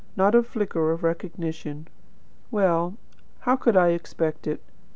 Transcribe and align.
Not 0.17 0.33
a 0.33 0.41
flicker 0.41 0.91
of 0.91 1.03
recognition. 1.03 1.87
Well, 2.49 2.95
how 3.41 3.55
could 3.55 3.77
I 3.77 3.89
expect 3.89 4.47
it? 4.47 4.63